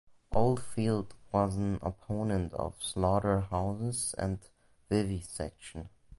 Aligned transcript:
Oldfield 0.33 1.13
was 1.31 1.57
an 1.57 1.77
opponent 1.83 2.53
of 2.55 2.73
slaughterhouses 2.83 4.15
and 4.17 4.39
vivisection. 4.89 5.89